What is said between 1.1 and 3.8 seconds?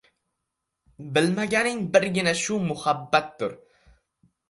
Bilganim birgina shu muhabbatdir.